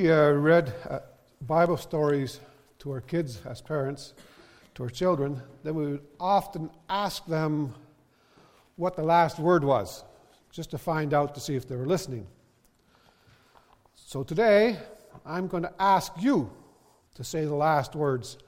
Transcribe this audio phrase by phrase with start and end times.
[0.00, 1.00] We uh, read uh,
[1.40, 2.38] Bible stories
[2.78, 4.14] to our kids as parents,
[4.76, 7.74] to our children, then we would often ask them
[8.76, 10.04] what the last word was,
[10.52, 12.28] just to find out to see if they were listening.
[13.96, 14.78] So today,
[15.26, 16.48] I'm going to ask you
[17.16, 18.38] to say the last words,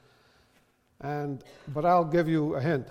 [1.01, 1.43] and
[1.73, 2.87] but I'll give you a hint.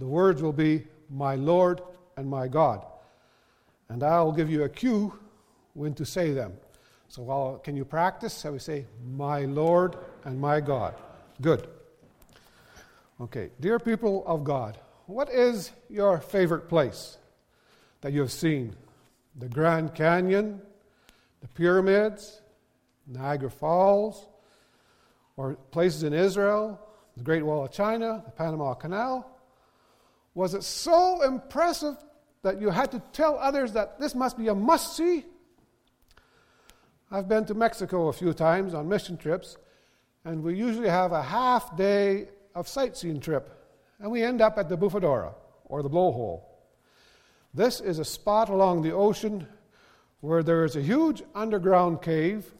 [0.00, 1.82] The words will be "My Lord
[2.16, 2.84] and my God,"
[3.88, 5.16] and I'll give you a cue
[5.74, 6.54] when to say them.
[7.12, 8.40] So, well, can you practice?
[8.40, 10.94] Shall we say, My Lord and my God?
[11.42, 11.68] Good.
[13.20, 17.18] Okay, dear people of God, what is your favorite place
[18.00, 18.74] that you have seen?
[19.36, 20.62] The Grand Canyon,
[21.42, 22.40] the pyramids,
[23.06, 24.26] Niagara Falls,
[25.36, 26.80] or places in Israel,
[27.18, 29.38] the Great Wall of China, the Panama Canal?
[30.34, 31.94] Was it so impressive
[32.40, 35.26] that you had to tell others that this must be a must see?
[37.14, 39.58] I've been to Mexico a few times on mission trips,
[40.24, 43.54] and we usually have a half day of sightseeing trip,
[44.00, 45.34] and we end up at the Bufadora,
[45.66, 46.40] or the blowhole.
[47.52, 49.46] This is a spot along the ocean
[50.22, 52.50] where there is a huge underground cave,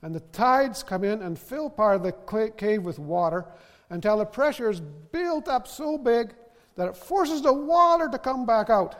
[0.00, 3.44] and the tides come in and fill part of the cave with water
[3.90, 6.34] until the pressure is built up so big
[6.76, 8.96] that it forces the water to come back out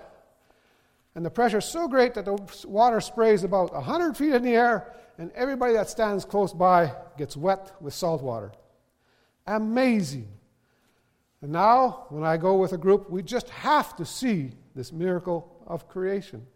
[1.15, 4.57] and the pressure is so great that the water sprays about 100 feet in the
[4.57, 8.53] air, and everybody that stands close by gets wet with salt water.
[9.47, 10.29] Amazing.
[11.41, 15.63] And now, when I go with a group, we just have to see this miracle
[15.67, 16.47] of creation.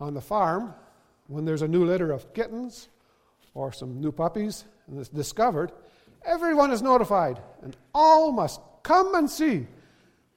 [0.00, 0.74] On the farm,
[1.26, 2.88] when there's a new litter of kittens
[3.54, 5.72] or some new puppies and it's discovered,
[6.24, 9.66] everyone is notified, and all must come and see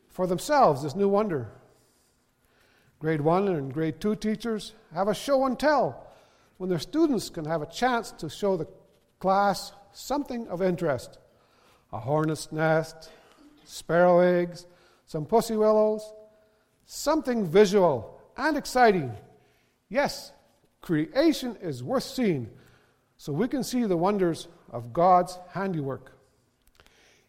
[0.07, 1.49] for themselves this new wonder.
[2.99, 6.07] Grade 1 and grade 2 teachers have a show and tell
[6.57, 8.67] when their students can have a chance to show the
[9.19, 11.17] class something of interest
[11.91, 13.09] a hornet's nest,
[13.63, 14.67] sparrow eggs,
[15.07, 16.13] some pussy willows,
[16.85, 19.11] something visual and exciting.
[19.89, 20.31] Yes,
[20.81, 22.49] creation is worth seeing
[23.17, 26.11] so we can see the wonders of God's handiwork.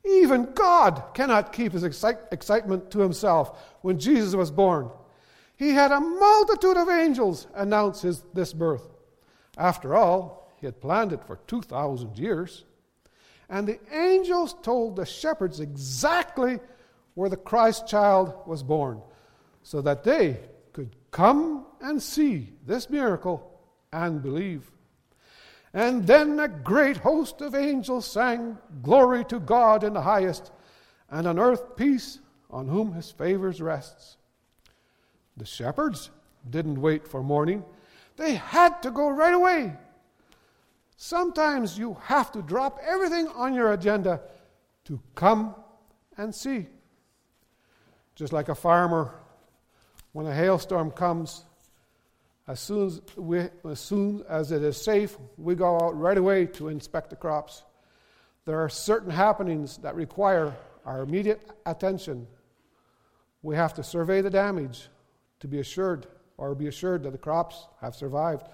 [0.05, 4.91] Even God cannot keep his excite- excitement to himself when Jesus was born.
[5.61, 8.89] He had a multitude of angels announce his, this birth.
[9.59, 12.65] After all, he had planned it for 2,000 years.
[13.51, 16.61] And the angels told the shepherds exactly
[17.13, 19.03] where the Christ child was born,
[19.63, 20.41] so that they
[20.73, 23.61] could come and see this miracle
[23.93, 24.71] and believe.
[25.75, 30.53] And then a great host of angels sang, Glory to God in the highest,
[31.11, 32.19] and on earth peace
[32.49, 34.17] on whom his favors rests.
[35.37, 36.11] The shepherds
[36.49, 37.65] didn't wait for morning,
[38.17, 39.73] they had to go right away.
[40.97, 44.21] Sometimes you have to drop everything on your agenda
[44.85, 45.55] to come
[46.17, 46.67] and see.
[48.15, 49.15] Just like a farmer,
[50.13, 51.45] when a hailstorm comes,
[52.47, 56.47] as soon as, we, as soon as it is safe, we go out right away
[56.47, 57.63] to inspect the crops.
[58.45, 60.55] There are certain happenings that require
[60.85, 62.27] our immediate attention.
[63.43, 64.89] We have to survey the damage
[65.41, 66.07] to be assured
[66.37, 68.47] or be assured that the crops have survived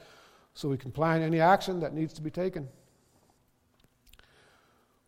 [0.54, 2.68] so we can plan any action that needs to be taken.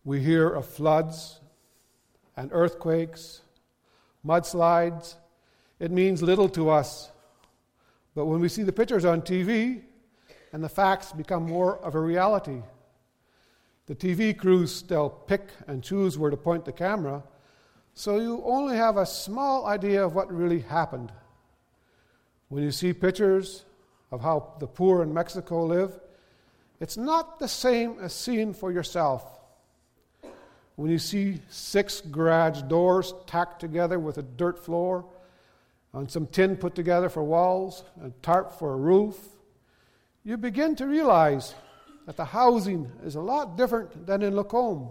[0.05, 1.39] We hear of floods
[2.37, 3.41] and earthquakes,
[4.25, 5.15] mudslides.
[5.79, 7.11] It means little to us.
[8.15, 9.81] But when we see the pictures on TV
[10.53, 12.61] and the facts become more of a reality,
[13.87, 17.23] the TV crews still pick and choose where to point the camera,
[17.93, 21.11] so you only have a small idea of what really happened.
[22.49, 23.63] When you see pictures
[24.11, 25.99] of how the poor in Mexico live,
[26.79, 29.23] it's not the same as seeing for yourself.
[30.75, 35.05] When you see six garage doors tacked together with a dirt floor,
[35.93, 39.17] and some tin put together for walls, and tarp for a roof,
[40.23, 41.53] you begin to realize
[42.05, 44.89] that the housing is a lot different than in Lacombe.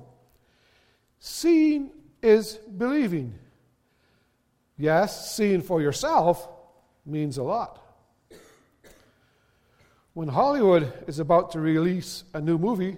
[1.19, 1.91] Seeing
[2.23, 3.35] is believing.
[4.77, 6.49] Yes, seeing for yourself
[7.09, 7.81] means a lot.
[10.15, 12.97] When Hollywood is about to release a new movie,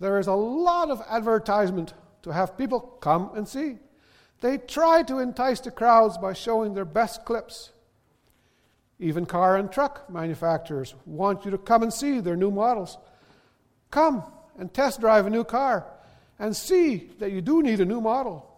[0.00, 3.78] there is a lot of advertisement to have people come and see.
[4.40, 7.70] They try to entice the crowds by showing their best clips.
[8.98, 12.98] Even car and truck manufacturers want you to come and see their new models.
[13.90, 14.24] Come
[14.58, 15.86] and test drive a new car
[16.38, 18.52] and see that you do need a new model.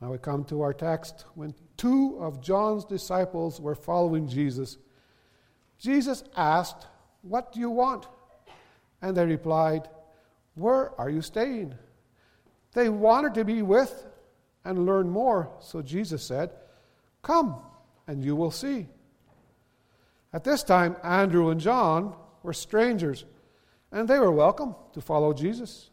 [0.00, 4.78] Now we come to our text when two of John's disciples were following Jesus.
[5.78, 6.86] Jesus asked,
[7.22, 8.06] What do you want?
[9.00, 9.88] And they replied,
[10.54, 11.74] Where are you staying?
[12.72, 14.06] They wanted to be with
[14.64, 16.50] and learn more, so Jesus said,
[17.22, 17.60] Come
[18.06, 18.86] and you will see.
[20.32, 23.24] At this time, Andrew and John were strangers,
[23.90, 25.90] and they were welcome to follow Jesus.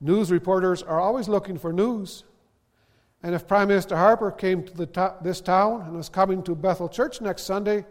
[0.00, 2.24] News reporters are always looking for news.
[3.22, 6.88] And if Prime Minister Harper came to to- this town and was coming to Bethel
[6.88, 7.84] Church next Sunday,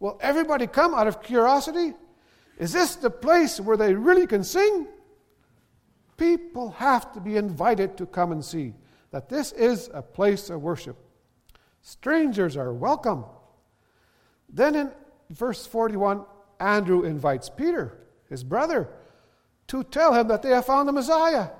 [0.00, 1.94] will everybody come out of curiosity?
[2.58, 4.88] Is this the place where they really can sing?
[6.16, 8.74] People have to be invited to come and see
[9.12, 10.96] that this is a place of worship.
[11.82, 13.24] Strangers are welcome.
[14.48, 14.92] Then in
[15.30, 16.24] verse 41,
[16.58, 17.96] Andrew invites Peter,
[18.28, 18.88] his brother,
[19.68, 21.50] to tell him that they have found the Messiah.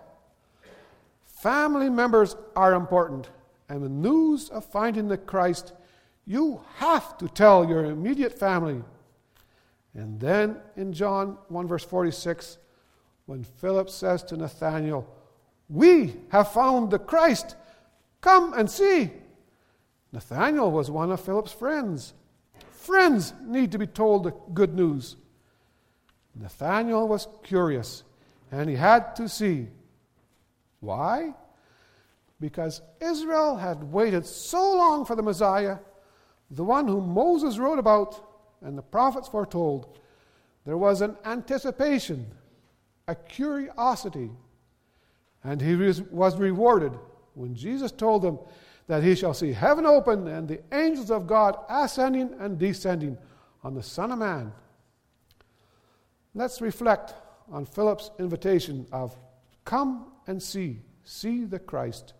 [1.38, 3.30] Family members are important,
[3.68, 5.72] and the news of finding the Christ,
[6.26, 8.82] you have to tell your immediate family.
[9.94, 12.58] And then in John 1, verse 46,
[13.26, 15.06] when Philip says to Nathanael,
[15.68, 17.54] We have found the Christ,
[18.20, 19.12] come and see.
[20.10, 22.14] Nathanael was one of Philip's friends.
[22.72, 25.14] Friends need to be told the good news.
[26.34, 28.02] Nathanael was curious,
[28.50, 29.68] and he had to see.
[30.80, 31.34] Why?
[32.40, 35.78] Because Israel had waited so long for the Messiah,
[36.50, 38.24] the one whom Moses wrote about
[38.62, 39.98] and the prophets foretold.
[40.64, 42.26] There was an anticipation,
[43.06, 44.30] a curiosity,
[45.42, 46.92] and he was rewarded
[47.34, 48.38] when Jesus told them
[48.86, 53.18] that he shall see heaven open and the angels of God ascending and descending
[53.62, 54.52] on the Son of Man.
[56.34, 57.14] Let's reflect
[57.50, 59.16] on Philip's invitation of
[59.64, 62.12] come and see, see the Christ.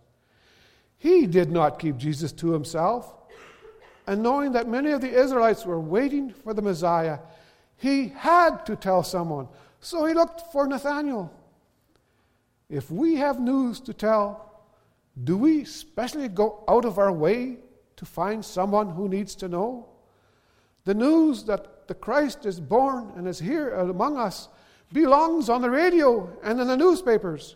[0.97, 3.13] He did not keep Jesus to himself.
[4.05, 7.19] And knowing that many of the Israelites were waiting for the Messiah,
[7.77, 9.47] he had to tell someone.
[9.79, 11.31] So he looked for Nathanael.
[12.67, 14.63] If we have news to tell,
[15.23, 17.57] do we specially go out of our way
[17.97, 19.87] to find someone who needs to know?
[20.85, 24.49] The news that the Christ is born and is here among us
[24.91, 27.55] belongs on the radio and in the newspapers.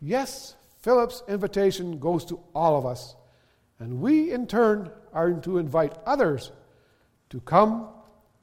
[0.00, 3.16] Yes, Philip's invitation goes to all of us,
[3.78, 6.52] and we in turn are to invite others
[7.30, 7.88] to come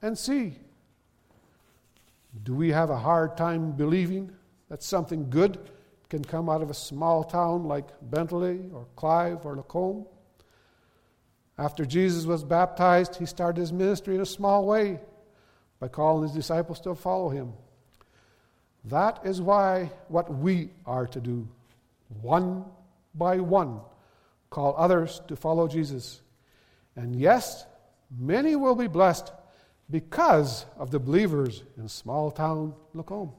[0.01, 0.59] and see.
[2.43, 4.31] Do we have a hard time believing
[4.69, 5.57] that something good
[6.09, 10.05] can come out of a small town like Bentley or Clive or Lacombe?
[11.57, 14.99] After Jesus was baptized, he started his ministry in a small way
[15.79, 17.53] by calling his disciples to follow him.
[18.85, 21.47] That is why what we are to do
[22.21, 22.65] one
[23.15, 23.79] by one,
[24.49, 26.21] call others to follow Jesus.
[26.95, 27.65] And yes,
[28.17, 29.31] many will be blessed
[29.89, 33.33] because of the believers in small town Lacombe.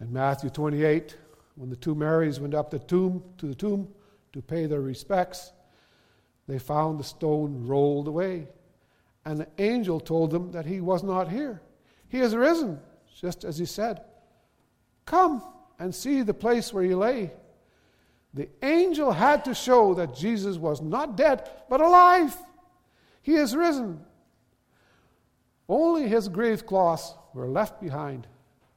[0.00, 1.16] In Matthew 28,
[1.56, 3.88] when the two Marys went up the tomb to the tomb
[4.32, 5.52] to pay their respects,
[6.48, 8.48] they found the stone rolled away.
[9.24, 11.60] And the angel told them that he was not here.
[12.08, 12.80] He has risen,
[13.18, 14.02] just as he said.
[15.06, 15.42] Come
[15.78, 17.32] and see the place where he lay.
[18.34, 22.36] The angel had to show that Jesus was not dead, but alive.
[23.22, 24.00] He is risen.
[25.68, 28.26] Only his grave cloths were left behind.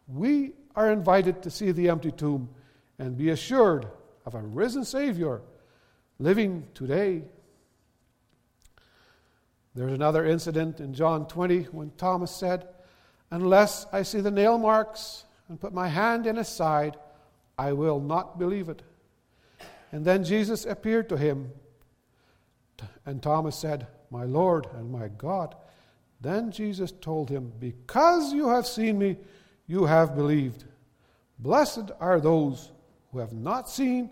[0.07, 2.49] We are invited to see the empty tomb
[2.97, 3.87] and be assured
[4.25, 5.41] of a risen Savior
[6.19, 7.23] living today.
[9.75, 12.67] There's another incident in John 20 when Thomas said,
[13.33, 16.97] Unless I see the nail marks and put my hand in his side,
[17.57, 18.83] I will not believe it.
[19.91, 21.51] And then Jesus appeared to him,
[23.07, 25.55] and Thomas said, My Lord and my God.
[26.21, 29.17] Then Jesus told him, Because you have seen me,
[29.65, 30.65] you have believed.
[31.39, 32.71] Blessed are those
[33.11, 34.11] who have not seen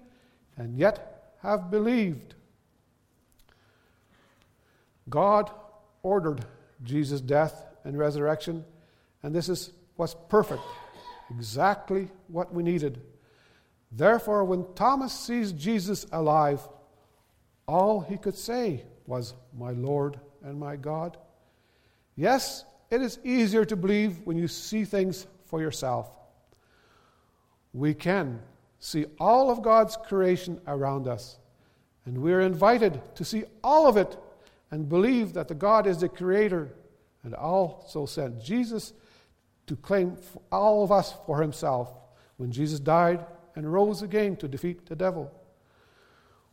[0.58, 2.34] and yet have believed.
[5.10, 5.52] God
[6.02, 6.44] ordered
[6.84, 8.66] Jesus' death and resurrection,
[9.24, 10.62] and this is what's perfect
[11.32, 13.02] exactly what we needed.
[13.92, 16.62] Therefore, when Thomas sees Jesus alive,
[17.68, 21.18] all he could say was, My Lord and my God.
[22.16, 26.12] Yes, it is easier to believe when you see things for yourself.
[27.74, 28.42] We can
[28.80, 31.38] see all of God's creation around us,
[32.06, 34.18] and we are invited to see all of it
[34.72, 36.74] and believe that the God is the creator
[37.24, 38.94] and also sent Jesus
[39.68, 40.18] to claim
[40.52, 41.94] all of us for himself
[42.38, 43.26] when Jesus died
[43.56, 45.32] and rose again to defeat the devil.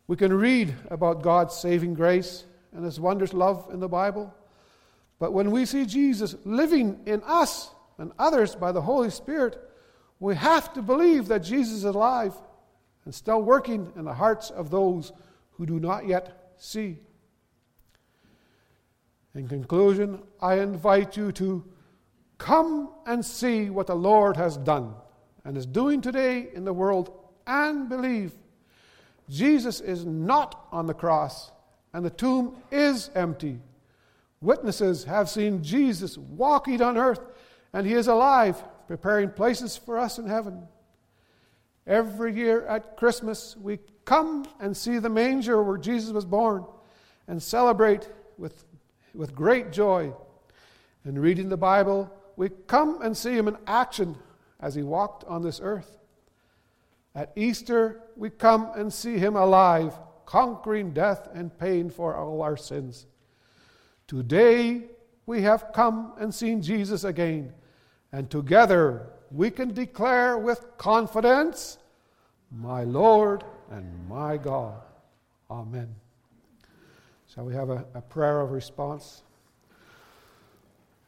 [0.07, 4.33] We can read about God's saving grace and his wondrous love in the Bible.
[5.19, 9.59] But when we see Jesus living in us and others by the Holy Spirit,
[10.21, 12.35] we have to believe that Jesus is alive
[13.05, 15.13] and still working in the hearts of those
[15.53, 16.99] who do not yet see.
[19.35, 21.65] In conclusion, I invite you to
[22.39, 24.95] come and see what the Lord has done
[25.45, 27.13] and is doing today in the world
[27.47, 28.33] and believe
[29.29, 31.51] Jesus is not on the cross
[31.93, 33.59] and the tomb is empty.
[34.41, 37.21] Witnesses have seen Jesus walking on earth
[37.73, 40.63] and he is alive, preparing places for us in heaven.
[41.87, 46.65] Every year at Christmas, we come and see the manger where Jesus was born
[47.27, 48.65] and celebrate with,
[49.15, 50.13] with great joy.
[51.05, 54.17] In reading the Bible, we come and see him in action
[54.61, 55.99] as he walked on this earth.
[57.13, 59.93] At Easter, we come and see him alive,
[60.25, 63.07] conquering death and pain for all our sins.
[64.07, 64.85] Today,
[65.27, 67.53] we have come and seen Jesus again,
[68.13, 71.79] and together we can declare with confidence,
[72.53, 74.81] My Lord and my God.
[75.51, 75.93] Amen.
[77.35, 79.25] Shall we have a, a prayer of response?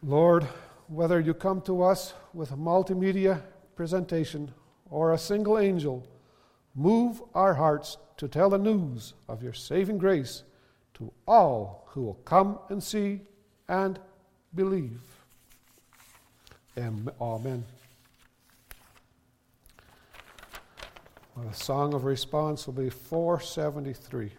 [0.02, 0.48] Lord,
[0.90, 3.40] whether you come to us with a multimedia
[3.76, 4.52] presentation
[4.90, 6.04] or a single angel,
[6.74, 10.42] move our hearts to tell the news of your saving grace
[10.94, 13.20] to all who will come and see
[13.68, 14.00] and
[14.54, 15.00] believe.
[16.76, 17.64] Amen.
[21.36, 24.32] The song of response will be 473.